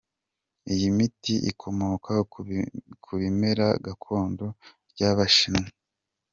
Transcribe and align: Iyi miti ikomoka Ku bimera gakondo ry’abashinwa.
Iyi 0.73 0.87
miti 0.97 1.33
ikomoka 1.51 2.13
Ku 3.03 3.11
bimera 3.19 3.67
gakondo 3.85 4.45
ry’abashinwa. 4.91 5.69